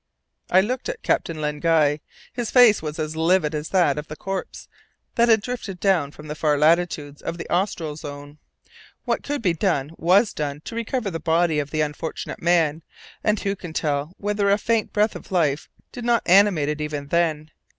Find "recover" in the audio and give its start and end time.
10.73-11.11